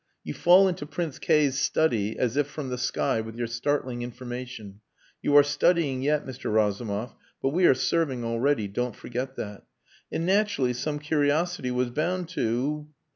You 0.23 0.33
fall 0.33 0.67
into 0.67 0.87
Prince 0.87 1.19
K 1.19 1.47
's 1.47 1.59
study 1.59 2.17
as 2.17 2.35
if 2.35 2.47
from 2.47 2.69
the 2.69 2.77
sky 2.79 3.21
with 3.21 3.35
your 3.35 3.45
startling 3.45 4.01
information.... 4.01 4.79
You 5.21 5.37
are 5.37 5.43
studying 5.43 6.01
yet, 6.01 6.25
Mr. 6.25 6.51
Razumov, 6.51 7.13
but 7.39 7.49
we 7.49 7.67
are 7.67 7.75
serving 7.75 8.23
already 8.25 8.67
don't 8.67 8.95
forget 8.95 9.35
that.... 9.35 9.67
And 10.11 10.25
naturally 10.25 10.73
some 10.73 10.97
curiosity 10.97 11.69
was 11.69 11.91
bound 11.91 12.29
to...." 12.29 12.87